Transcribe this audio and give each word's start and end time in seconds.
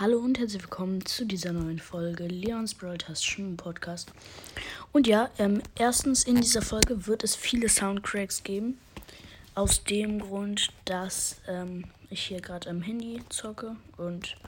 Hallo 0.00 0.16
und 0.16 0.38
herzlich 0.38 0.62
willkommen 0.62 1.04
zu 1.04 1.26
dieser 1.26 1.52
neuen 1.52 1.78
Folge 1.78 2.26
Leons 2.26 2.72
Broadcast 2.72 3.36
Podcast. 3.58 4.10
Und 4.92 5.06
ja, 5.06 5.28
ähm, 5.38 5.62
erstens 5.78 6.22
in 6.22 6.36
dieser 6.36 6.62
Folge 6.62 7.06
wird 7.06 7.22
es 7.22 7.36
viele 7.36 7.68
Soundcracks 7.68 8.42
geben. 8.42 8.78
Aus 9.54 9.84
dem 9.84 10.20
Grund, 10.20 10.68
dass 10.86 11.42
ähm, 11.46 11.84
ich 12.08 12.22
hier 12.22 12.40
gerade 12.40 12.70
am 12.70 12.80
Handy 12.80 13.20
zocke 13.28 13.76
und 13.98 14.38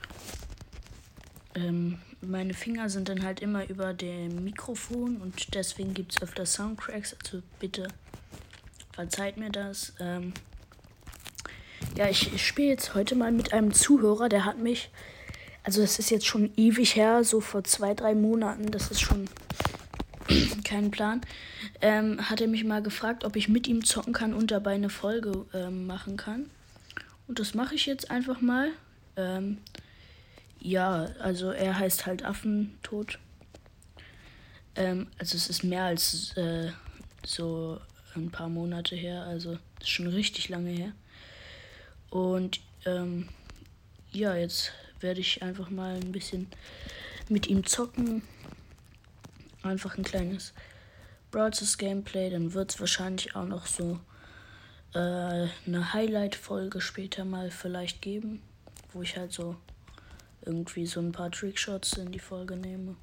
ähm, 1.53 1.99
meine 2.21 2.55
Finger 2.55 2.89
sind 2.89 3.07
dann 3.07 3.21
halt 3.21 3.39
immer 3.39 3.69
über 3.69 3.93
dem 3.93 4.43
Mikrofon 4.43 5.17
und 5.17 5.53
deswegen 5.53 5.93
gibt 5.93 6.13
es 6.13 6.21
öfter 6.23 6.47
Soundcracks. 6.47 7.15
Also 7.23 7.43
bitte 7.59 7.89
verzeiht 8.93 9.37
mir 9.37 9.51
das. 9.51 9.93
Ähm, 9.99 10.33
ja, 11.95 12.09
ich, 12.09 12.33
ich 12.33 12.43
spiele 12.43 12.69
jetzt 12.69 12.95
heute 12.95 13.13
mal 13.13 13.31
mit 13.31 13.53
einem 13.53 13.71
Zuhörer, 13.71 14.29
der 14.29 14.45
hat 14.45 14.57
mich 14.57 14.89
also 15.63 15.81
das 15.81 15.99
ist 15.99 16.11
jetzt 16.11 16.25
schon 16.25 16.51
ewig 16.57 16.95
her, 16.95 17.23
so 17.23 17.39
vor 17.41 17.63
zwei, 17.63 17.93
drei 17.93 18.15
Monaten, 18.15 18.69
das 18.71 18.91
ist 18.91 19.01
schon 19.01 19.27
kein 20.63 20.91
Plan, 20.91 21.21
ähm, 21.81 22.29
hat 22.29 22.41
er 22.41 22.47
mich 22.47 22.63
mal 22.63 22.81
gefragt, 22.81 23.23
ob 23.23 23.35
ich 23.35 23.49
mit 23.49 23.67
ihm 23.67 23.83
zocken 23.83 24.13
kann 24.13 24.33
und 24.33 24.51
dabei 24.51 24.73
eine 24.73 24.89
Folge 24.89 25.45
ähm, 25.53 25.87
machen 25.87 26.17
kann. 26.17 26.49
Und 27.27 27.39
das 27.39 27.53
mache 27.53 27.75
ich 27.75 27.85
jetzt 27.85 28.11
einfach 28.11 28.41
mal. 28.41 28.71
Ähm, 29.15 29.57
ja, 30.59 31.07
also 31.19 31.51
er 31.51 31.77
heißt 31.77 32.05
halt 32.05 32.23
Affentod. 32.23 33.19
Ähm, 34.75 35.07
also 35.17 35.37
es 35.37 35.49
ist 35.49 35.63
mehr 35.63 35.83
als 35.83 36.35
äh, 36.37 36.71
so 37.25 37.79
ein 38.15 38.31
paar 38.31 38.49
Monate 38.49 38.95
her, 38.95 39.23
also 39.23 39.57
schon 39.83 40.07
richtig 40.07 40.49
lange 40.49 40.71
her. 40.71 40.91
Und 42.09 42.59
ähm, 42.85 43.29
ja, 44.11 44.35
jetzt 44.35 44.71
werde 45.03 45.19
ich 45.19 45.43
einfach 45.43 45.69
mal 45.69 45.95
ein 45.95 46.11
bisschen 46.11 46.47
mit 47.29 47.47
ihm 47.47 47.65
zocken. 47.65 48.23
Einfach 49.61 49.97
ein 49.97 50.03
kleines 50.03 50.53
Broadcast 51.31 51.77
Gameplay. 51.77 52.29
Dann 52.29 52.53
wird 52.53 52.73
es 52.73 52.79
wahrscheinlich 52.79 53.35
auch 53.35 53.45
noch 53.45 53.67
so 53.67 53.99
äh, 54.93 55.47
eine 55.67 55.93
Highlight-Folge 55.93 56.81
später 56.81 57.25
mal 57.25 57.51
vielleicht 57.51 58.01
geben, 58.01 58.41
wo 58.93 59.01
ich 59.01 59.17
halt 59.17 59.31
so 59.31 59.55
irgendwie 60.45 60.85
so 60.85 60.99
ein 60.99 61.11
paar 61.11 61.31
Trickshots 61.31 61.93
in 61.93 62.11
die 62.11 62.19
Folge 62.19 62.55
nehme. 62.55 62.95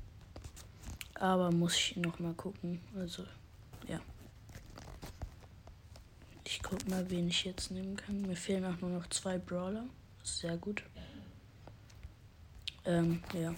Aber 1.14 1.50
muss 1.52 1.76
ich 1.76 1.96
noch 1.96 2.18
mal 2.18 2.34
gucken. 2.34 2.80
Also, 2.96 3.24
ja. 3.88 4.00
Ich 6.44 6.62
guck 6.62 6.88
mal, 6.88 7.08
wen 7.10 7.28
ich 7.28 7.44
jetzt 7.44 7.70
nehmen 7.70 7.96
kann. 7.96 8.22
Mir 8.22 8.36
fehlen 8.36 8.64
auch 8.64 8.80
nur 8.80 8.90
noch 8.90 9.08
zwei 9.08 9.38
Brawler. 9.38 9.84
Sehr 10.22 10.56
gut. 10.56 10.82
Ähm, 12.84 13.22
ja. 13.34 13.54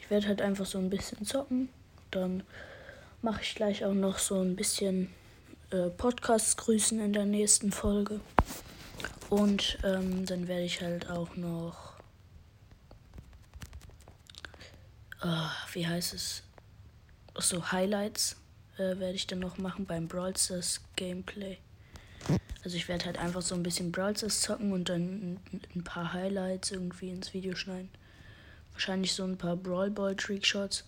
Ich 0.00 0.10
werde 0.10 0.28
halt 0.28 0.40
einfach 0.40 0.66
so 0.66 0.78
ein 0.78 0.90
bisschen 0.90 1.24
zocken. 1.24 1.68
Dann 2.10 2.44
mache 3.22 3.42
ich 3.42 3.54
gleich 3.54 3.84
auch 3.84 3.94
noch 3.94 4.18
so 4.18 4.40
ein 4.40 4.56
bisschen 4.56 5.12
äh, 5.70 5.90
Podcasts 5.90 6.56
grüßen 6.56 7.00
in 7.00 7.12
der 7.12 7.26
nächsten 7.26 7.72
Folge. 7.72 8.20
Und 9.30 9.78
ähm, 9.82 10.24
dann 10.24 10.46
werde 10.46 10.62
ich 10.62 10.80
halt 10.80 11.10
auch 11.10 11.34
noch. 11.36 11.94
Uh, 15.24 15.48
wie 15.72 15.86
heißt 15.86 16.14
es? 16.14 16.42
So 17.38 17.72
Highlights 17.72 18.36
äh, 18.76 18.98
werde 18.98 19.14
ich 19.14 19.26
dann 19.26 19.40
noch 19.40 19.58
machen 19.58 19.86
beim 19.86 20.06
Brawl 20.06 20.36
Stars 20.36 20.80
Gameplay. 20.94 21.58
Also 22.64 22.76
ich 22.76 22.88
werde 22.88 23.04
halt 23.04 23.18
einfach 23.18 23.42
so 23.42 23.54
ein 23.54 23.62
bisschen 23.62 23.92
Brawl 23.92 24.16
Stars 24.16 24.40
zocken 24.40 24.72
und 24.72 24.88
dann 24.88 25.38
ein, 25.74 25.84
paar 25.84 26.12
Highlights 26.12 26.72
irgendwie 26.72 27.10
ins 27.10 27.32
Video 27.32 27.54
schneiden. 27.54 27.88
Wahrscheinlich 28.72 29.12
so 29.14 29.24
ein 29.24 29.38
paar 29.38 29.56
Brawl 29.56 29.90
Ball 29.90 30.16
Trickshots. 30.16 30.84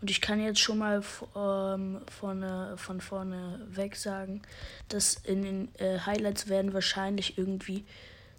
Und 0.00 0.10
ich 0.10 0.20
kann 0.20 0.42
jetzt 0.42 0.60
schon 0.60 0.78
mal 0.78 1.02
ähm, 1.36 2.00
von, 2.10 2.44
von 2.76 3.00
vorne 3.00 3.60
weg 3.68 3.96
sagen, 3.96 4.42
dass 4.88 5.16
in 5.24 5.42
den 5.42 5.74
äh, 5.78 5.98
Highlights 5.98 6.48
werden 6.48 6.72
wahrscheinlich 6.72 7.38
irgendwie 7.38 7.84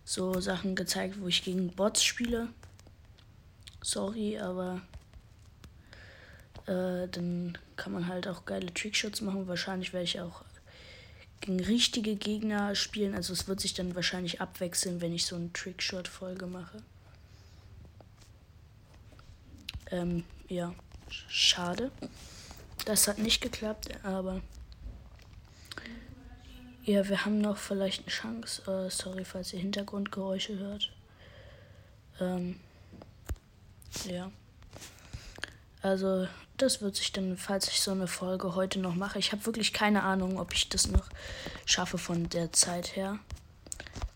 so 0.03 0.39
Sachen 0.39 0.75
gezeigt, 0.75 1.21
wo 1.21 1.27
ich 1.27 1.43
gegen 1.43 1.69
Bots 1.69 2.03
spiele. 2.03 2.47
Sorry, 3.81 4.39
aber 4.39 4.81
äh, 6.65 7.07
dann 7.07 7.57
kann 7.75 7.93
man 7.93 8.07
halt 8.07 8.27
auch 8.27 8.45
geile 8.45 8.73
Trickshots 8.73 9.21
machen. 9.21 9.47
Wahrscheinlich 9.47 9.93
werde 9.93 10.05
ich 10.05 10.19
auch 10.19 10.43
gegen 11.45 11.59
richtige 11.59 12.15
Gegner 12.15 12.73
spielen. 12.75 13.13
Also 13.13 13.33
es 13.33 13.47
wird 13.47 13.59
sich 13.59 13.73
dann 13.73 13.95
wahrscheinlich 13.95 14.41
abwechseln, 14.41 15.01
wenn 15.01 15.13
ich 15.13 15.25
so 15.25 15.35
eine 15.35 15.53
Trickshot-Folge 15.53 16.47
mache. 16.47 16.81
Ähm, 19.91 20.23
ja, 20.47 20.73
schade. 21.07 21.91
Das 22.85 23.07
hat 23.07 23.19
nicht 23.19 23.41
geklappt, 23.41 23.89
aber 24.03 24.41
ja, 26.83 27.07
wir 27.07 27.25
haben 27.25 27.39
noch 27.41 27.57
vielleicht 27.57 28.01
eine 28.01 28.11
Chance. 28.11 28.61
Uh, 28.67 28.89
sorry, 28.89 29.25
falls 29.25 29.53
ihr 29.53 29.59
Hintergrundgeräusche 29.59 30.57
hört. 30.57 30.91
Ähm, 32.19 32.59
ja. 34.07 34.31
Also, 35.85 36.27
das 36.57 36.81
wird 36.81 36.95
sich 36.95 37.11
dann, 37.11 37.37
falls 37.37 37.67
ich 37.67 37.79
so 37.79 37.91
eine 37.91 38.07
Folge 38.07 38.55
heute 38.55 38.79
noch 38.79 38.95
mache. 38.95 39.19
Ich 39.19 39.31
habe 39.31 39.45
wirklich 39.45 39.71
keine 39.71 40.01
Ahnung, 40.01 40.39
ob 40.39 40.51
ich 40.51 40.67
das 40.67 40.87
noch 40.87 41.07
schaffe 41.67 41.99
von 41.99 42.27
der 42.29 42.51
Zeit 42.51 42.95
her. 42.95 43.19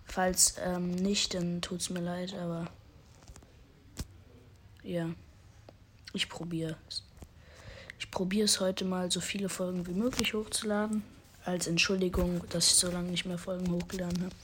Falls 0.04 0.56
ähm, 0.66 0.96
nicht, 0.96 1.36
dann 1.36 1.62
tut 1.62 1.82
es 1.82 1.92
mir 1.92 2.00
leid, 2.00 2.34
aber 2.34 2.66
ja, 4.82 5.12
ich 6.14 6.28
probiere 6.28 6.76
es. 6.88 7.04
Ich 8.00 8.10
probiere 8.10 8.46
es 8.46 8.60
heute 8.60 8.84
mal, 8.84 9.12
so 9.12 9.22
viele 9.22 9.48
Folgen 9.48 9.86
wie 9.86 9.94
möglich 9.94 10.34
hochzuladen. 10.34 11.04
Als 11.46 11.68
Entschuldigung, 11.68 12.42
dass 12.50 12.66
ich 12.66 12.78
so 12.78 12.90
lange 12.90 13.12
nicht 13.12 13.26
mehr 13.26 13.38
Folgen 13.38 13.70
hochgeladen 13.72 14.24
habe. 14.24 14.36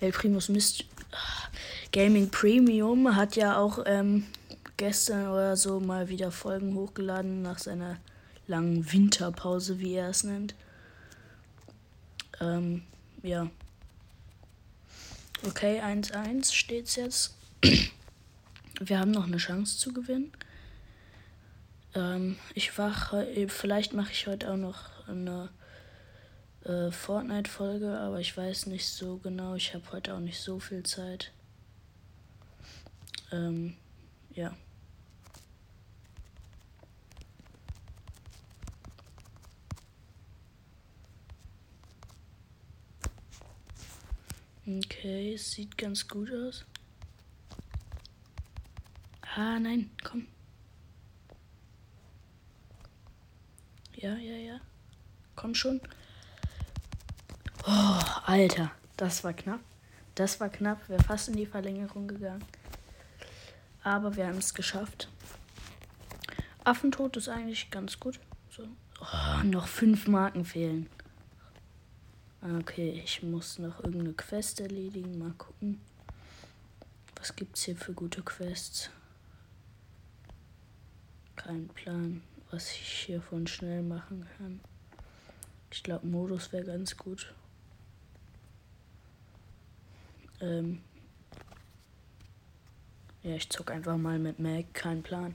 El 0.00 0.12
Primus 0.12 0.48
Mist 0.48 0.84
Gaming 1.90 2.30
Premium 2.30 3.16
hat 3.16 3.34
ja 3.34 3.58
auch 3.58 3.82
ähm, 3.84 4.28
gestern 4.80 5.28
oder 5.28 5.58
so 5.58 5.78
mal 5.78 6.08
wieder 6.08 6.32
Folgen 6.32 6.74
hochgeladen 6.74 7.42
nach 7.42 7.58
seiner 7.58 7.98
langen 8.46 8.90
Winterpause, 8.90 9.78
wie 9.78 9.92
er 9.92 10.08
es 10.08 10.24
nennt. 10.24 10.54
Ähm, 12.40 12.82
ja. 13.22 13.50
Okay, 15.46 15.82
1-1 15.82 16.54
steht's 16.54 16.96
jetzt. 16.96 17.34
Wir 18.80 18.98
haben 18.98 19.10
noch 19.10 19.26
eine 19.26 19.36
Chance 19.36 19.76
zu 19.76 19.92
gewinnen. 19.92 20.32
Ähm, 21.94 22.38
ich 22.54 22.78
wache, 22.78 23.48
vielleicht 23.48 23.92
mache 23.92 24.12
ich 24.12 24.26
heute 24.28 24.50
auch 24.50 24.56
noch 24.56 25.06
eine 25.06 25.50
äh, 26.64 26.90
Fortnite-Folge, 26.90 27.98
aber 27.98 28.18
ich 28.20 28.34
weiß 28.34 28.64
nicht 28.64 28.86
so 28.86 29.18
genau. 29.18 29.56
Ich 29.56 29.74
habe 29.74 29.84
heute 29.92 30.14
auch 30.14 30.20
nicht 30.20 30.40
so 30.40 30.58
viel 30.58 30.84
Zeit. 30.84 31.32
Ähm, 33.30 33.76
ja. 34.34 34.56
Okay, 44.78 45.36
sieht 45.36 45.76
ganz 45.76 46.06
gut 46.06 46.30
aus. 46.32 46.64
Ah, 49.34 49.58
nein, 49.58 49.90
komm. 50.04 50.26
Ja, 53.96 54.14
ja, 54.16 54.36
ja. 54.36 54.60
Komm 55.34 55.54
schon. 55.54 55.80
Oh, 57.66 58.00
Alter, 58.26 58.70
das 58.96 59.24
war 59.24 59.32
knapp. 59.32 59.60
Das 60.14 60.40
war 60.40 60.48
knapp. 60.48 60.88
Wäre 60.88 61.02
fast 61.02 61.28
in 61.28 61.36
die 61.36 61.46
Verlängerung 61.46 62.06
gegangen. 62.06 62.44
Aber 63.82 64.14
wir 64.16 64.26
haben 64.26 64.38
es 64.38 64.54
geschafft. 64.54 65.08
Affentod 66.64 67.16
ist 67.16 67.28
eigentlich 67.28 67.70
ganz 67.70 67.98
gut. 67.98 68.20
So. 68.50 68.68
Oh, 69.00 69.44
noch 69.44 69.66
fünf 69.66 70.06
Marken 70.06 70.44
fehlen. 70.44 70.88
Okay, 72.42 73.02
ich 73.04 73.22
muss 73.22 73.58
noch 73.58 73.80
irgendeine 73.80 74.14
Quest 74.14 74.60
erledigen. 74.60 75.18
Mal 75.18 75.32
gucken. 75.32 75.78
Was 77.16 77.36
gibt's 77.36 77.64
hier 77.64 77.76
für 77.76 77.92
gute 77.92 78.22
Quests? 78.22 78.88
Kein 81.36 81.68
Plan, 81.68 82.22
was 82.50 82.72
ich 82.72 83.04
hiervon 83.06 83.46
schnell 83.46 83.82
machen 83.82 84.26
kann. 84.38 84.60
Ich 85.70 85.82
glaube, 85.82 86.06
Modus 86.06 86.50
wäre 86.50 86.64
ganz 86.64 86.96
gut. 86.96 87.32
Ähm 90.40 90.80
ja, 93.22 93.34
ich 93.34 93.50
zock 93.50 93.70
einfach 93.70 93.98
mal 93.98 94.18
mit 94.18 94.38
Mac. 94.38 94.72
Kein 94.72 95.02
Plan. 95.02 95.34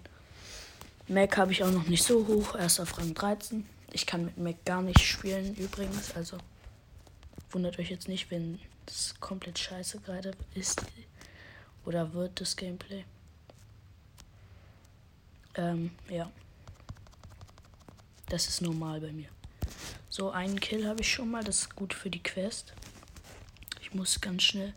Mac 1.08 1.38
habe 1.38 1.51
ich 1.51 1.63
auch 1.63 1.72
noch 1.72 1.86
nicht 1.86 2.04
so 2.04 2.25
hoch. 2.25 2.56
Erst 2.56 2.80
auf 2.80 2.98
Rang 2.98 3.13
13. 3.13 3.63
Ich 3.92 4.08
kann 4.08 4.25
mit 4.25 4.38
Mac 4.38 4.66
gar 4.66 4.81
nicht 4.81 5.00
spielen 5.00 5.56
übrigens. 5.56 6.16
Also 6.16 6.40
wundert 7.51 7.80
euch 7.80 7.89
jetzt 7.89 8.07
nicht, 8.07 8.31
wenn 8.31 8.59
es 8.88 9.15
komplett 9.19 9.59
scheiße 9.59 10.00
gerade 10.01 10.31
ist, 10.53 10.86
Oder 11.86 12.13
wird 12.13 12.42
das 12.42 12.56
Gameplay? 12.56 13.06
Ähm, 15.56 15.92
ja. 16.09 16.31
Das 18.30 18.47
ist 18.47 18.62
normal 18.62 19.01
bei 19.01 19.12
mir. 19.12 19.30
So, 20.09 20.31
einen 20.31 20.59
Kill 20.59 20.88
habe 20.88 21.01
ich 21.01 21.12
schon 21.12 21.30
mal. 21.30 21.44
Das 21.44 21.62
ist 21.62 21.75
gut 21.75 21.94
für 21.94 22.09
die 22.09 22.24
Quest. 22.24 22.74
Ich 23.81 23.94
muss 23.94 24.19
ganz 24.19 24.44
schnell. 24.44 24.74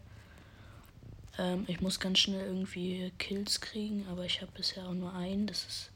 Ähm, 1.38 1.64
ich 1.66 1.80
muss 1.80 1.98
ganz 2.00 2.18
schnell 2.18 2.44
irgendwie 2.44 3.10
Kills 3.18 3.60
kriegen, 3.60 4.06
aber 4.08 4.24
ich 4.24 4.42
habe 4.42 4.52
bisher 4.52 4.86
auch 4.86 4.94
nur 4.94 5.14
einen. 5.14 5.46
Das 5.46 5.64
ist, 5.64 5.90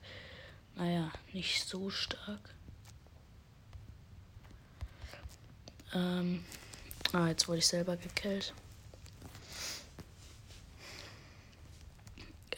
naja, 0.76 1.12
nicht 1.32 1.68
so 1.68 1.90
stark. 1.90 2.54
Ähm, 5.92 6.44
ah, 7.12 7.28
jetzt 7.28 7.48
wurde 7.48 7.58
ich 7.58 7.66
selber 7.66 7.96
gekillt. 7.96 8.54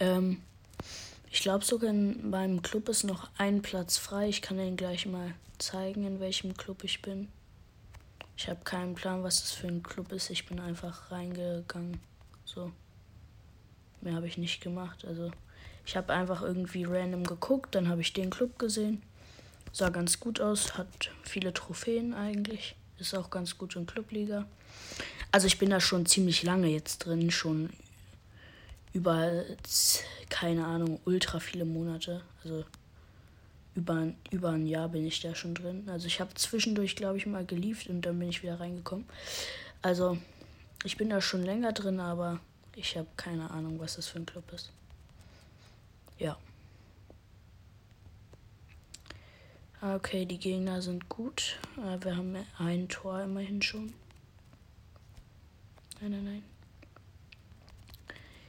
Ähm, 0.01 0.43
ich 1.31 1.41
glaube 1.41 1.65
sogar 1.65 1.91
in 1.91 2.31
meinem 2.31 2.63
Club 2.63 2.89
ist 2.89 3.05
noch 3.05 3.31
ein 3.39 3.63
Platz 3.63 3.97
frei. 3.97 4.29
Ich 4.29 4.43
kann 4.43 4.59
Ihnen 4.59 4.77
gleich 4.77 5.07
mal 5.07 5.35
zeigen, 5.59 6.05
in 6.05 6.21
welchem 6.21 6.57
Club 6.57 6.85
ich 6.85 7.03
bin. 7.03 7.29
Ich 8.37 8.49
habe 8.49 8.61
keinen 8.65 8.95
Plan, 8.95 9.23
was 9.23 9.41
das 9.41 9.53
für 9.53 9.69
ein 9.69 9.83
Club 9.83 10.13
ist. 10.13 10.31
Ich 10.31 10.47
bin 10.47 10.59
einfach 10.59 11.11
reingegangen. 11.11 12.01
So. 12.45 12.73
Mehr 14.01 14.15
habe 14.15 14.27
ich 14.27 14.39
nicht 14.39 14.61
gemacht. 14.61 15.05
Also 15.05 15.31
ich 15.87 15.97
habe 15.97 16.13
einfach 16.13 16.43
irgendwie 16.43 16.85
random 16.85 17.25
geguckt, 17.25 17.75
dann 17.75 17.89
habe 17.89 18.01
ich 18.01 18.13
den 18.13 18.31
Club 18.31 18.59
gesehen. 18.59 19.03
Sah 19.73 19.91
ganz 19.91 20.21
gut 20.21 20.41
aus, 20.41 20.79
hat 20.79 21.11
viele 21.23 21.53
Trophäen 21.53 22.15
eigentlich. 22.15 22.77
Ist 23.05 23.13
auch 23.15 23.29
ganz 23.29 23.59
gut 23.59 23.77
in 23.77 23.85
Clubliga. 23.85 24.47
Also 25.31 25.47
ich 25.47 25.59
bin 25.59 25.69
da 25.69 25.79
schon 25.79 26.07
ziemlich 26.07 26.43
lange 26.43 26.69
jetzt 26.69 27.01
drin, 27.01 27.31
schon 27.31 27.69
über, 28.95 29.45
keine 30.31 30.65
Ahnung, 30.65 30.99
ultra 31.05 31.39
viele 31.39 31.67
Monate. 31.67 32.23
Also 32.43 32.65
über, 33.75 34.11
über 34.31 34.53
ein 34.53 34.67
Jahr 34.67 34.89
bin 34.89 35.07
ich 35.07 35.21
da 35.21 35.35
schon 35.35 35.55
drin. 35.55 35.87
Also 35.91 36.07
ich 36.07 36.19
habe 36.19 36.33
zwischendurch, 36.33 36.97
glaube 36.97 37.19
ich, 37.19 37.27
mal 37.27 37.45
geliefert 37.45 37.91
und 37.91 38.01
dann 38.01 38.19
bin 38.19 38.31
ich 38.31 38.43
wieder 38.43 38.59
reingekommen. 38.59 39.05
Also 39.83 40.17
ich 40.83 40.97
bin 40.97 41.11
da 41.11 41.21
schon 41.21 41.43
länger 41.43 41.73
drin, 41.73 42.01
aber 42.01 42.41
ich 42.75 42.97
habe 42.97 43.09
keine 43.19 43.51
Ahnung, 43.51 43.79
was 43.81 43.97
das 43.97 44.09
für 44.09 44.19
ein 44.19 44.25
Club 44.25 44.51
ist. 44.51 44.71
Ja. 46.19 46.39
Okay, 49.85 50.25
die 50.25 50.39
Gegner 50.39 50.81
sind 50.81 51.11
gut. 51.11 51.59
Äh, 51.77 52.03
wir 52.03 52.17
haben 52.17 52.35
ein 52.59 52.89
Tor 52.89 53.21
immerhin 53.21 53.61
schon. 53.61 53.93
Nein, 56.01 56.13
nein, 56.13 56.25
nein. 56.25 56.45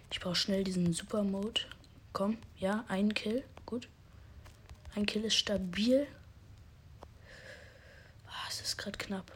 Ich 0.09 0.21
brauche 0.21 0.35
schnell 0.35 0.63
diesen 0.63 0.93
Super 0.93 1.23
Mode. 1.23 1.59
Komm, 2.13 2.37
ja, 2.57 2.85
ein 2.87 3.13
Kill. 3.13 3.43
Gut. 3.65 3.89
Ein 4.95 5.05
Kill 5.05 5.25
ist 5.25 5.35
stabil. 5.35 6.07
Ah, 8.27 8.45
es 8.47 8.61
ist 8.61 8.77
gerade 8.77 8.97
knapp. 8.97 9.29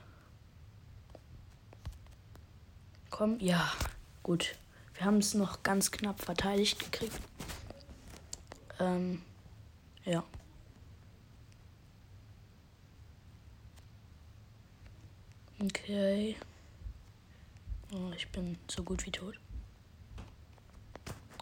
Komm, 3.09 3.41
ja, 3.41 3.73
gut. 4.23 4.55
Wir 4.93 5.03
haben 5.03 5.17
es 5.17 5.33
noch 5.33 5.63
ganz 5.63 5.91
knapp 5.91 6.21
verteidigt 6.21 6.79
gekriegt. 6.79 7.19
Ähm, 8.79 9.21
ja. 10.05 10.23
Okay. 15.61 16.37
Oh, 17.91 18.11
ich 18.15 18.27
bin 18.29 18.57
so 18.69 18.81
gut 18.83 19.05
wie 19.05 19.11
tot. 19.11 19.37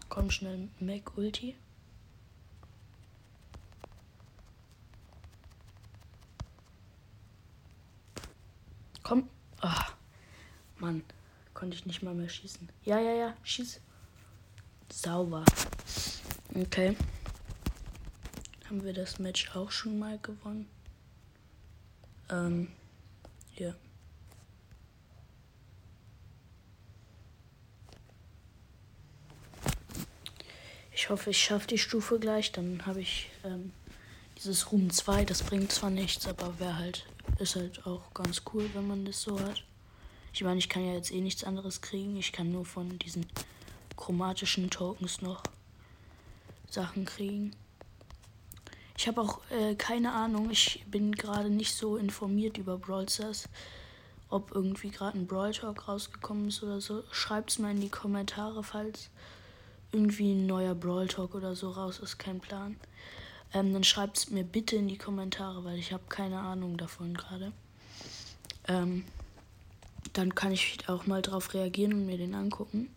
Komm 0.10 0.32
schnell, 0.32 0.70
Mac 0.80 1.16
Ulti. 1.18 1.56
Komm. 9.04 9.30
Ah, 9.62 9.86
Mann. 10.78 11.04
Konnte 11.54 11.76
ich 11.76 11.86
nicht 11.86 12.02
mal 12.02 12.16
mehr 12.16 12.30
schießen. 12.30 12.68
Ja, 12.86 13.00
ja, 13.00 13.12
ja. 13.14 13.38
Schieß. 13.44 13.80
Sauber. 14.92 15.46
Okay. 16.56 16.98
Haben 18.66 18.84
wir 18.84 18.94
das 18.94 19.20
Match 19.20 19.56
auch 19.56 19.72
schon 19.72 20.00
mal 20.00 20.18
gewonnen? 20.20 20.68
Ähm, 22.30 22.72
ja. 23.56 23.76
Ich 31.00 31.12
hoffe, 31.12 31.30
ich 31.30 31.38
schaffe 31.38 31.68
die 31.68 31.78
Stufe 31.78 32.18
gleich. 32.18 32.52
Dann 32.52 32.84
habe 32.88 33.02
ich 33.02 33.30
ähm, 33.44 33.72
dieses 34.36 34.72
Ruhm 34.72 34.90
2. 34.90 35.26
Das 35.26 35.44
bringt 35.44 35.72
zwar 35.72 35.92
nichts, 35.92 36.26
aber 36.28 36.60
wäre 36.60 36.76
halt, 36.76 37.06
ist 37.38 37.56
halt 37.56 37.86
auch 37.86 38.12
ganz 38.16 38.42
cool, 38.52 38.68
wenn 38.74 38.88
man 38.88 39.06
das 39.06 39.22
so 39.22 39.40
hat. 39.40 39.64
Ich 40.34 40.44
meine, 40.44 40.58
ich 40.58 40.70
kann 40.70 40.84
ja 40.84 40.94
jetzt 40.94 41.12
eh 41.12 41.22
nichts 41.22 41.44
anderes 41.44 41.82
kriegen. 41.82 42.18
Ich 42.18 42.32
kann 42.32 42.52
nur 42.52 42.66
von 42.66 42.98
diesen 42.98 43.28
chromatischen 43.96 44.72
Tokens 44.72 45.22
noch 45.22 45.44
Sachen 46.68 47.06
kriegen. 47.06 47.52
Ich 48.98 49.08
habe 49.08 49.22
auch 49.22 49.42
äh, 49.52 49.76
keine 49.76 50.14
Ahnung. 50.14 50.50
Ich 50.50 50.84
bin 50.88 51.12
gerade 51.12 51.52
nicht 51.52 51.76
so 51.76 51.98
informiert 51.98 52.58
über 52.58 52.76
Brawl 52.80 53.08
Stars. 53.08 53.48
Ob 54.30 54.50
irgendwie 54.50 54.90
gerade 54.90 55.20
ein 55.20 55.28
Brawl 55.28 55.52
Talk 55.52 55.88
rausgekommen 55.88 56.48
ist 56.48 56.64
oder 56.64 56.82
so. 56.82 57.04
Schreibt 57.12 57.52
es 57.52 57.60
mal 57.60 57.70
in 57.70 57.82
die 57.82 57.90
Kommentare, 57.90 58.64
falls 58.64 59.12
irgendwie 59.92 60.34
ein 60.34 60.46
neuer 60.46 60.76
Brawl 60.76 61.08
Talk 61.08 61.36
oder 61.36 61.56
so 61.56 61.70
raus 61.70 62.00
ist, 62.00 62.18
kein 62.18 62.40
Plan. 62.40 62.78
Ähm, 63.54 63.74
dann 63.74 63.84
schreibt 63.84 64.18
es 64.18 64.30
mir 64.30 64.44
bitte 64.44 64.76
in 64.76 64.88
die 64.88 64.98
Kommentare, 64.98 65.64
weil 65.64 65.78
ich 65.78 65.94
habe 65.94 66.04
keine 66.10 66.40
Ahnung 66.40 66.78
davon 66.78 67.14
gerade. 67.14 67.52
Ähm, 68.68 69.06
dann 70.14 70.36
kann 70.36 70.52
ich 70.52 70.78
auch 70.88 71.06
mal 71.06 71.22
drauf 71.22 71.54
reagieren 71.54 71.94
und 71.94 72.06
mir 72.06 72.18
den 72.18 72.36
angucken. 72.36 72.90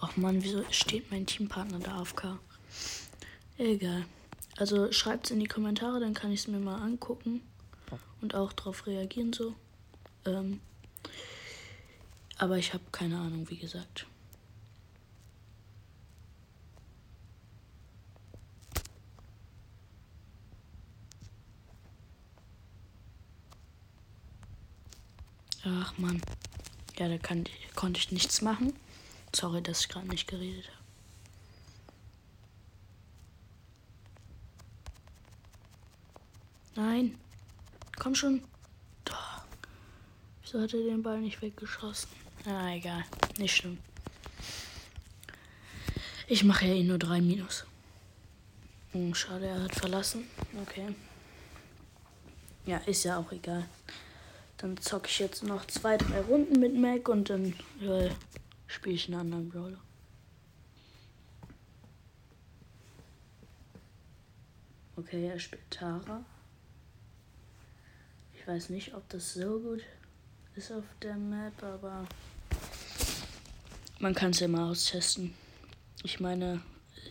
Ach 0.00 0.16
man, 0.16 0.42
wieso 0.42 0.64
steht 0.70 1.10
mein 1.10 1.26
Teampartner 1.26 1.78
da 1.78 1.98
AFK? 1.98 2.38
Egal. 3.58 4.04
Also 4.56 4.92
schreibt 4.92 5.26
es 5.26 5.30
in 5.30 5.40
die 5.40 5.46
Kommentare, 5.46 6.00
dann 6.00 6.14
kann 6.14 6.32
ich 6.32 6.40
es 6.40 6.48
mir 6.48 6.58
mal 6.58 6.80
angucken 6.80 7.42
und 8.20 8.34
auch 8.34 8.52
drauf 8.52 8.86
reagieren 8.86 9.32
so. 9.32 9.54
Ähm, 10.24 10.60
aber 12.38 12.58
ich 12.58 12.74
habe 12.74 12.84
keine 12.92 13.18
Ahnung, 13.18 13.48
wie 13.48 13.56
gesagt. 13.56 14.06
Ach 25.68 25.98
man. 25.98 26.22
Ja, 26.96 27.08
da 27.08 27.18
kann, 27.18 27.44
konnte 27.74 27.98
ich 27.98 28.12
nichts 28.12 28.40
machen. 28.40 28.72
Sorry, 29.34 29.60
dass 29.60 29.80
ich 29.80 29.88
gerade 29.88 30.06
nicht 30.06 30.28
geredet 30.28 30.68
habe. 30.68 30.76
Nein. 36.76 37.18
Komm 37.98 38.14
schon. 38.14 38.42
Doch. 39.04 39.42
Wieso 40.42 40.60
hat 40.60 40.72
er 40.72 40.82
den 40.84 41.02
Ball 41.02 41.20
nicht 41.20 41.42
weggeschossen? 41.42 42.10
Na, 42.44 42.74
egal. 42.74 43.04
Nicht 43.38 43.56
schlimm. 43.56 43.78
Ich 46.28 46.44
mache 46.44 46.66
ja 46.66 46.74
eh 46.74 46.84
nur 46.84 46.98
drei 46.98 47.20
Minus. 47.20 47.64
Hm, 48.92 49.14
schade, 49.14 49.46
er 49.46 49.62
hat 49.64 49.74
verlassen. 49.74 50.28
Okay. 50.62 50.94
Ja, 52.66 52.78
ist 52.78 53.04
ja 53.04 53.18
auch 53.18 53.32
egal. 53.32 53.68
Dann 54.58 54.76
zocke 54.78 55.08
ich 55.08 55.18
jetzt 55.18 55.42
noch 55.42 55.66
zwei, 55.66 55.96
drei 55.96 56.20
Runden 56.22 56.58
mit 56.58 56.74
Mac 56.74 57.08
und 57.08 57.28
dann 57.28 57.54
ja, 57.80 58.08
spiele 58.66 58.94
ich 58.94 59.06
einen 59.06 59.20
anderen 59.20 59.48
Brawler. 59.50 59.80
Okay, 64.96 65.26
er 65.28 65.38
spielt 65.38 65.70
Tara. 65.70 66.24
Ich 68.32 68.46
weiß 68.46 68.70
nicht, 68.70 68.94
ob 68.94 69.06
das 69.10 69.34
so 69.34 69.60
gut 69.60 69.82
ist 70.54 70.72
auf 70.72 70.84
der 71.02 71.16
Map, 71.16 71.62
aber 71.62 72.06
man 73.98 74.14
kann 74.14 74.30
es 74.30 74.40
ja 74.40 74.48
mal 74.48 74.70
austesten. 74.70 75.34
Ich 76.02 76.18
meine, 76.18 76.62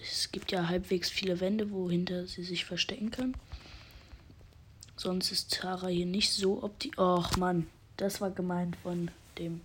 es 0.01 0.31
gibt 0.31 0.51
ja 0.51 0.67
halbwegs 0.67 1.09
viele 1.09 1.39
Wände, 1.39 1.69
wohinter 1.69 2.25
sie 2.25 2.43
sich 2.43 2.65
verstecken 2.65 3.11
kann. 3.11 3.35
Sonst 5.05 5.31
ist 5.31 5.53
Tara 5.53 5.85
hier 5.85 6.07
nicht 6.07 6.31
so 6.31 6.63
opti. 6.63 6.91
Och 6.97 7.37
Mann, 7.37 7.67
das 7.95 8.21
war 8.21 8.31
gemeint 8.31 8.75
von 8.77 9.11
dem 9.37 9.61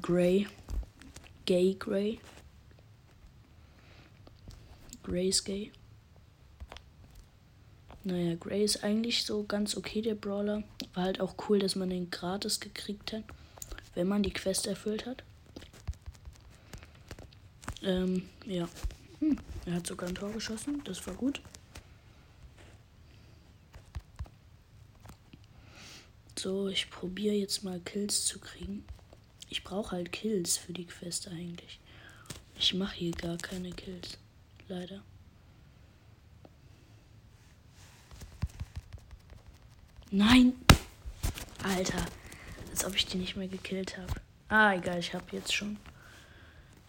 Gray. 0.00 0.46
Gay 1.44 1.74
Gray. 1.76 2.20
Gray 5.02 5.28
ist 5.28 5.44
gay. 5.44 5.72
Naja, 8.04 8.36
Gray 8.36 8.62
ist 8.62 8.84
eigentlich 8.84 9.24
so 9.24 9.42
ganz 9.42 9.76
okay, 9.76 10.02
der 10.02 10.14
Brawler. 10.14 10.62
War 10.94 11.02
halt 11.02 11.20
auch 11.20 11.34
cool, 11.48 11.58
dass 11.58 11.74
man 11.74 11.90
den 11.90 12.12
gratis 12.12 12.60
gekriegt 12.60 13.12
hat, 13.12 13.24
wenn 13.96 14.06
man 14.06 14.22
die 14.22 14.32
Quest 14.32 14.68
erfüllt 14.68 15.04
hat. 15.04 15.24
Ähm, 17.82 18.28
ja. 18.46 18.68
Hm, 19.18 19.36
er 19.66 19.74
hat 19.74 19.86
sogar 19.88 20.08
ein 20.08 20.14
Tor 20.14 20.30
geschossen. 20.30 20.80
Das 20.84 21.04
war 21.08 21.14
gut. 21.14 21.40
So, 26.42 26.68
ich 26.68 26.88
probiere 26.88 27.34
jetzt 27.34 27.64
mal 27.64 27.80
Kills 27.80 28.24
zu 28.24 28.38
kriegen. 28.38 28.82
Ich 29.50 29.62
brauche 29.62 29.90
halt 29.90 30.10
Kills 30.10 30.56
für 30.56 30.72
die 30.72 30.86
Quest 30.86 31.28
eigentlich. 31.28 31.78
Ich 32.58 32.72
mache 32.72 32.96
hier 32.96 33.12
gar 33.12 33.36
keine 33.36 33.70
Kills. 33.72 34.16
Leider. 34.66 35.02
Nein! 40.10 40.54
Alter. 41.62 42.06
Als 42.70 42.86
ob 42.86 42.94
ich 42.94 43.04
die 43.04 43.18
nicht 43.18 43.36
mehr 43.36 43.48
gekillt 43.48 43.98
habe. 43.98 44.14
Ah, 44.48 44.72
egal, 44.72 44.98
ich 44.98 45.12
habe 45.12 45.26
jetzt 45.32 45.52
schon. 45.52 45.76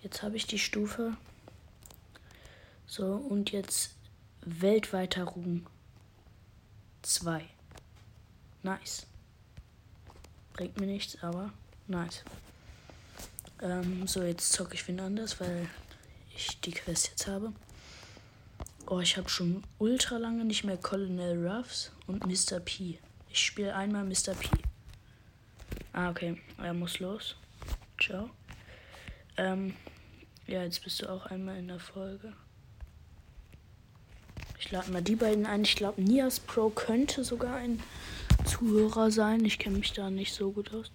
Jetzt 0.01 0.23
habe 0.23 0.37
ich 0.37 0.47
die 0.47 0.59
Stufe. 0.59 1.17
So, 2.87 3.15
und 3.15 3.51
jetzt 3.51 3.95
weltweiter 4.45 5.25
Ruhm. 5.25 5.67
2. 7.01 7.43
Nice. 8.63 9.07
Bringt 10.53 10.79
mir 10.79 10.87
nichts, 10.87 11.17
aber 11.21 11.51
nice. 11.87 12.23
Ähm, 13.61 14.07
so, 14.07 14.23
jetzt 14.23 14.51
zocke 14.53 14.73
ich 14.73 14.87
wen 14.87 14.99
anders, 14.99 15.39
weil 15.39 15.69
ich 16.35 16.59
die 16.61 16.71
Quest 16.71 17.09
jetzt 17.09 17.27
habe. 17.27 17.53
Oh, 18.87 18.99
ich 18.99 19.17
habe 19.17 19.29
schon 19.29 19.63
ultra 19.77 20.17
lange 20.17 20.43
nicht 20.43 20.63
mehr 20.63 20.77
Colonel 20.77 21.47
Ruffs 21.47 21.91
und 22.07 22.25
Mr. 22.25 22.59
P. 22.59 22.99
Ich 23.29 23.39
spiele 23.39 23.75
einmal 23.75 24.03
Mr. 24.03 24.33
P. 24.33 24.49
Ah, 25.93 26.09
okay. 26.09 26.41
Er 26.57 26.73
muss 26.73 26.99
los. 26.99 27.35
Ciao. 27.99 28.29
Ähm, 29.37 29.75
ja, 30.47 30.63
jetzt 30.63 30.83
bist 30.83 31.01
du 31.01 31.09
auch 31.09 31.27
einmal 31.27 31.57
in 31.57 31.67
der 31.67 31.79
Folge. 31.79 32.33
Ich 34.59 34.71
lade 34.71 34.91
mal 34.91 35.01
die 35.01 35.15
beiden 35.15 35.45
ein. 35.45 35.63
Ich 35.63 35.75
glaube, 35.75 36.01
Nias 36.01 36.39
Pro 36.39 36.69
könnte 36.69 37.23
sogar 37.23 37.55
ein 37.55 37.81
Zuhörer 38.45 39.11
sein. 39.11 39.45
Ich 39.45 39.59
kenne 39.59 39.77
mich 39.77 39.93
da 39.93 40.09
nicht 40.09 40.33
so 40.33 40.51
gut 40.51 40.73
aus. 40.73 40.91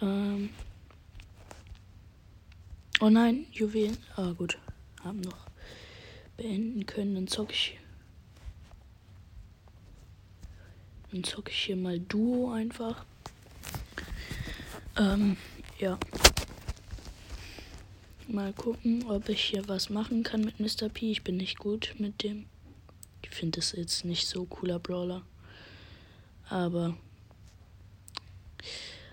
Ähm. 0.00 0.50
Oh 3.00 3.08
nein, 3.08 3.46
Juwelen. 3.52 3.96
Ah, 4.16 4.32
gut. 4.32 4.58
Haben 5.02 5.20
noch 5.20 5.46
beenden 6.36 6.86
können. 6.86 7.14
Dann 7.14 7.26
zocke 7.26 7.52
ich. 7.52 7.78
Dann 11.10 11.24
zocke 11.24 11.50
ich 11.50 11.58
hier 11.58 11.76
mal 11.76 11.98
Duo 11.98 12.52
einfach. 12.52 13.04
Ähm, 14.96 15.36
ja. 15.78 15.98
Mal 18.28 18.52
gucken, 18.52 19.04
ob 19.08 19.28
ich 19.28 19.42
hier 19.42 19.66
was 19.66 19.90
machen 19.90 20.22
kann 20.22 20.42
mit 20.42 20.60
Mr. 20.60 20.88
P. 20.88 21.10
Ich 21.10 21.24
bin 21.24 21.36
nicht 21.36 21.58
gut 21.58 21.94
mit 21.98 22.22
dem. 22.22 22.46
Ich 23.22 23.30
finde 23.30 23.58
es 23.58 23.72
jetzt 23.72 24.04
nicht 24.04 24.28
so 24.28 24.44
cooler 24.44 24.78
Brawler. 24.78 25.22
Aber 26.50 26.96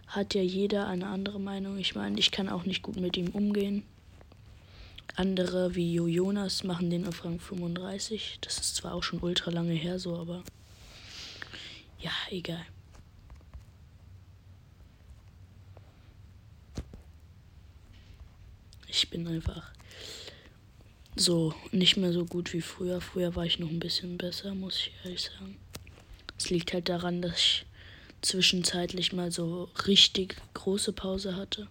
hat 0.07 0.33
ja 0.33 0.41
jeder 0.41 0.87
eine 0.87 1.07
andere 1.07 1.39
Meinung. 1.39 1.77
Ich 1.77 1.95
meine, 1.95 2.19
ich 2.19 2.31
kann 2.31 2.49
auch 2.49 2.65
nicht 2.65 2.81
gut 2.81 2.97
mit 2.97 3.15
ihm 3.15 3.29
umgehen. 3.29 3.83
Andere 5.15 5.75
wie 5.75 5.93
Jo 5.93 6.07
Jonas 6.07 6.63
machen 6.63 6.89
den 6.89 7.07
auf 7.07 7.23
Rang 7.23 7.39
35. 7.39 8.39
Das 8.41 8.57
ist 8.57 8.75
zwar 8.75 8.93
auch 8.93 9.03
schon 9.03 9.19
ultra 9.19 9.51
lange 9.51 9.73
her 9.73 9.99
so, 9.99 10.15
aber 10.15 10.43
ja, 11.99 12.11
egal. 12.29 12.65
Ich 18.87 19.09
bin 19.09 19.27
einfach 19.27 19.71
so 21.15 21.53
nicht 21.71 21.97
mehr 21.97 22.13
so 22.13 22.25
gut 22.25 22.53
wie 22.53 22.61
früher. 22.61 23.01
Früher 23.01 23.35
war 23.35 23.45
ich 23.45 23.59
noch 23.59 23.69
ein 23.69 23.79
bisschen 23.79 24.17
besser, 24.17 24.55
muss 24.55 24.77
ich 24.77 24.93
ehrlich 25.03 25.21
sagen. 25.21 25.57
Es 26.37 26.49
liegt 26.49 26.73
halt 26.73 26.89
daran, 26.89 27.21
dass 27.21 27.37
ich 27.37 27.65
zwischenzeitlich 28.21 29.13
mal 29.13 29.31
so 29.31 29.69
richtig 29.87 30.35
große 30.53 30.93
Pause 30.93 31.35
hatte 31.35 31.67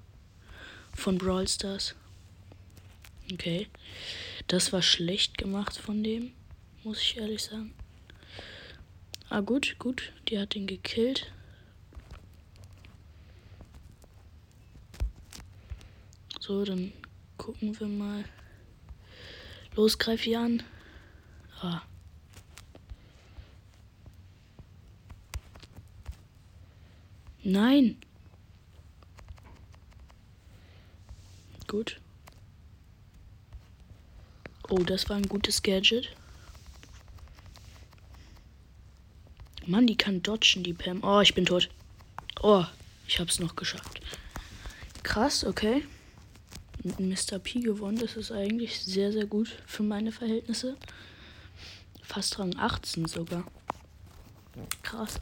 von 0.95 1.19
Brawl 1.19 1.47
Stars. 1.47 1.95
Okay. 3.33 3.69
Das 4.49 4.73
war 4.73 4.83
schlecht 4.83 5.39
gemacht 5.39 5.77
von 5.77 6.05
dem, 6.05 6.33
muss 6.85 7.01
ich 7.01 7.17
ehrlich 7.17 7.43
sagen. 7.43 7.75
Ah, 9.29 9.41
gut, 9.41 9.77
gut. 9.79 10.13
Die 10.29 10.39
hat 10.39 10.55
ihn 10.55 10.69
gekillt. 10.69 11.33
So, 16.39 16.65
dann 16.65 16.93
gucken 17.37 17.79
wir 17.81 17.89
mal. 17.89 18.25
Los, 19.75 19.99
greif 19.99 20.27
ihn 20.27 20.37
an. 20.37 20.63
Ah. 21.61 21.83
Nein. 27.49 27.97
Gut. 31.69 32.01
Oh, 34.69 34.83
das 34.83 35.09
war 35.09 35.17
ein 35.17 35.29
gutes 35.29 35.63
Gadget. 35.63 36.11
Mann, 39.65 39.87
die 39.87 39.97
kann 39.97 40.25
dodgen, 40.25 40.65
die 40.65 40.73
Pam. 40.73 41.05
Oh, 41.05 41.21
ich 41.21 41.35
bin 41.35 41.47
tot. 41.47 41.71
Oh, 42.43 42.65
ich 43.07 43.21
hab's 43.21 43.39
noch 43.39 43.55
geschafft. 43.55 44.01
Krass, 45.05 45.45
okay. 45.45 45.85
Mit 46.83 46.99
Mr. 46.99 47.39
P 47.39 47.61
gewonnen. 47.61 47.99
Das 48.01 48.17
ist 48.17 48.33
eigentlich 48.33 48.81
sehr, 48.81 49.13
sehr 49.13 49.27
gut 49.27 49.63
für 49.67 49.85
meine 49.85 50.11
Verhältnisse. 50.11 50.77
Fast 52.03 52.41
Rang 52.41 52.57
18 52.59 53.07
sogar. 53.07 53.45
Krass. 54.83 55.21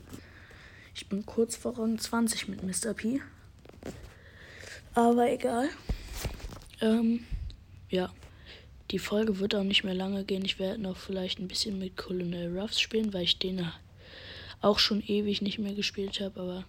Ich 1.04 1.10
bin 1.10 1.26
kurz 1.26 1.54
vor 1.54 1.78
Rang 1.78 1.98
20 1.98 2.48
mit 2.48 2.62
Mr. 2.62 2.94
P. 2.94 3.20
Aber 4.94 5.30
egal. 5.30 5.68
Ähm, 6.80 7.26
ja. 7.90 8.10
Die 8.90 8.98
Folge 8.98 9.38
wird 9.38 9.54
auch 9.54 9.64
nicht 9.64 9.84
mehr 9.84 9.92
lange 9.92 10.24
gehen. 10.24 10.46
Ich 10.46 10.58
werde 10.58 10.80
noch 10.80 10.96
vielleicht 10.96 11.40
ein 11.40 11.46
bisschen 11.46 11.78
mit 11.78 11.98
Colonel 11.98 12.58
Ruffs 12.58 12.80
spielen, 12.80 13.12
weil 13.12 13.24
ich 13.24 13.38
den 13.38 13.70
auch 14.62 14.78
schon 14.78 15.02
ewig 15.02 15.42
nicht 15.42 15.58
mehr 15.58 15.74
gespielt 15.74 16.20
habe, 16.20 16.40
aber 16.40 16.64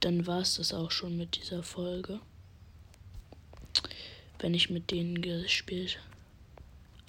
dann 0.00 0.26
war 0.26 0.40
es 0.40 0.56
das 0.56 0.74
auch 0.74 0.90
schon 0.90 1.16
mit 1.16 1.36
dieser 1.36 1.62
Folge. 1.62 2.18
Wenn 4.40 4.54
ich 4.54 4.70
mit 4.70 4.90
denen 4.90 5.22
gespielt. 5.22 6.00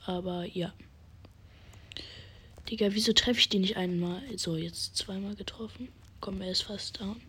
Aber 0.06 0.46
ja. 0.46 0.72
Digga, 2.70 2.94
wieso 2.94 3.14
treffe 3.14 3.40
ich 3.40 3.50
die 3.50 3.60
nicht 3.60 3.78
einmal? 3.78 4.22
So, 4.38 4.56
jetzt 4.56 4.96
zweimal 4.96 5.36
getroffen. 5.36 5.90
Komm, 6.22 6.42
er 6.42 6.52
ist 6.52 6.62
fast 6.62 7.00
down. 7.00 7.20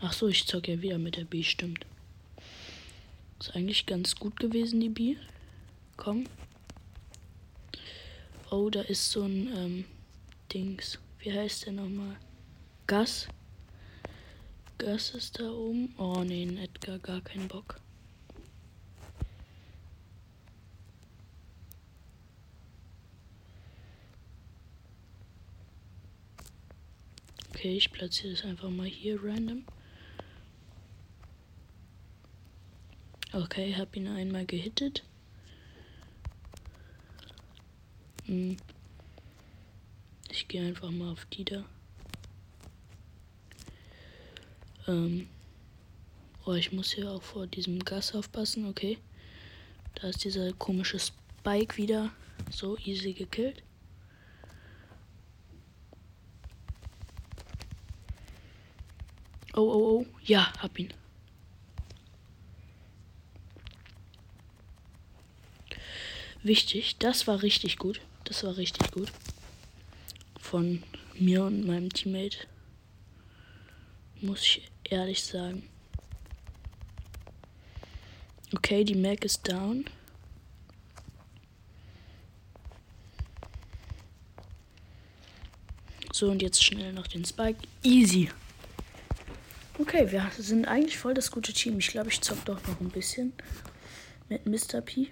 Ach 0.00 0.12
so, 0.12 0.28
ich 0.28 0.46
zocke 0.46 0.72
ja 0.72 0.82
wieder 0.82 0.98
mit 0.98 1.16
der 1.16 1.24
B, 1.24 1.42
stimmt. 1.42 1.84
Ist 3.38 3.54
eigentlich 3.54 3.84
ganz 3.84 4.16
gut 4.16 4.40
gewesen, 4.40 4.80
die 4.80 4.88
B. 4.88 5.16
Komm. 5.96 6.24
Oh, 8.50 8.70
da 8.70 8.80
ist 8.82 9.10
so 9.10 9.22
ein 9.22 9.54
ähm, 9.56 9.84
Dings. 10.52 10.98
Wie 11.18 11.32
heißt 11.32 11.66
der 11.66 11.72
nochmal? 11.74 12.16
Gas. 12.86 13.28
Gas 14.78 15.10
ist 15.10 15.38
da 15.38 15.50
oben. 15.50 15.94
Oh 15.98 16.22
nee, 16.24 16.44
Edgar, 16.62 16.98
gar 16.98 17.20
keinen 17.20 17.48
Bock. 17.48 17.80
Okay, 27.56 27.74
ich 27.74 27.90
platziere 27.90 28.34
das 28.34 28.44
einfach 28.44 28.68
mal 28.68 28.86
hier 28.86 29.18
random. 29.24 29.64
Okay, 33.32 33.74
hab 33.74 33.96
ihn 33.96 34.08
einmal 34.08 34.44
gehittet. 34.44 35.02
Hm. 38.26 38.58
Ich 40.28 40.46
gehe 40.48 40.66
einfach 40.66 40.90
mal 40.90 41.10
auf 41.10 41.24
die 41.32 41.46
da. 41.46 41.64
Ähm. 44.86 45.26
Oh, 46.44 46.52
ich 46.52 46.72
muss 46.72 46.92
hier 46.92 47.10
auch 47.10 47.22
vor 47.22 47.46
diesem 47.46 47.78
Gas 47.78 48.14
aufpassen, 48.14 48.68
okay. 48.68 48.98
Da 49.94 50.08
ist 50.08 50.22
dieser 50.24 50.52
komische 50.52 50.98
Spike 50.98 51.78
wieder 51.78 52.10
so 52.50 52.76
easy 52.84 53.14
gekillt. 53.14 53.62
Oh, 59.56 59.62
oh, 59.62 60.00
oh. 60.00 60.06
Ja, 60.22 60.52
hab 60.58 60.78
ihn. 60.78 60.92
Wichtig, 66.42 66.98
das 66.98 67.26
war 67.26 67.42
richtig 67.42 67.78
gut. 67.78 68.02
Das 68.24 68.44
war 68.44 68.56
richtig 68.58 68.92
gut. 68.92 69.10
Von 70.38 70.82
mir 71.14 71.42
und 71.44 71.66
meinem 71.66 71.90
Teammate. 71.90 72.46
Muss 74.20 74.42
ich 74.42 74.70
ehrlich 74.84 75.24
sagen. 75.24 75.66
Okay, 78.54 78.84
die 78.84 78.94
Mac 78.94 79.24
ist 79.24 79.48
down. 79.48 79.86
So, 86.12 86.30
und 86.30 86.42
jetzt 86.42 86.62
schnell 86.62 86.92
noch 86.92 87.06
den 87.06 87.24
Spike. 87.24 87.58
Easy. 87.82 88.30
Okay, 89.78 90.10
wir 90.10 90.30
sind 90.38 90.66
eigentlich 90.66 90.96
voll 90.96 91.12
das 91.12 91.30
gute 91.30 91.52
Team. 91.52 91.78
Ich 91.78 91.88
glaube, 91.88 92.08
ich 92.08 92.22
zock 92.22 92.44
doch 92.46 92.66
noch 92.66 92.80
ein 92.80 92.88
bisschen 92.88 93.34
mit 94.28 94.46
Mr. 94.46 94.80
P. 94.80 95.08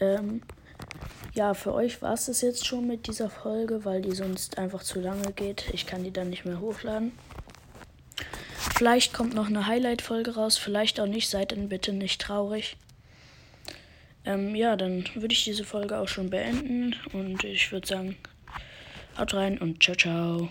Ähm, 0.00 0.42
ja, 1.34 1.52
für 1.52 1.74
euch 1.74 2.00
war 2.00 2.14
es 2.14 2.26
das 2.26 2.42
jetzt 2.42 2.66
schon 2.66 2.86
mit 2.86 3.08
dieser 3.08 3.28
Folge, 3.28 3.84
weil 3.84 4.02
die 4.02 4.14
sonst 4.14 4.58
einfach 4.58 4.82
zu 4.82 5.00
lange 5.00 5.32
geht. 5.32 5.64
Ich 5.72 5.86
kann 5.86 6.04
die 6.04 6.12
dann 6.12 6.30
nicht 6.30 6.44
mehr 6.44 6.60
hochladen. 6.60 7.12
Vielleicht 8.76 9.12
kommt 9.12 9.34
noch 9.34 9.46
eine 9.46 9.66
Highlight-Folge 9.66 10.36
raus, 10.36 10.58
vielleicht 10.58 11.00
auch 11.00 11.06
nicht. 11.06 11.28
Seid 11.28 11.50
dann 11.50 11.68
bitte 11.68 11.92
nicht 11.92 12.20
traurig. 12.20 12.76
Ähm, 14.24 14.54
ja, 14.54 14.76
dann 14.76 15.04
würde 15.14 15.34
ich 15.34 15.44
diese 15.44 15.64
Folge 15.64 15.98
auch 15.98 16.08
schon 16.08 16.30
beenden 16.30 16.94
und 17.12 17.42
ich 17.42 17.72
würde 17.72 17.86
sagen, 17.86 18.16
haut 19.18 19.34
rein 19.34 19.58
und 19.58 19.82
ciao, 19.82 19.96
ciao. 19.96 20.48